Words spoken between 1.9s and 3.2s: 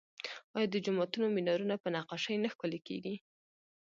نقاشۍ نه ښکلي کیږي؟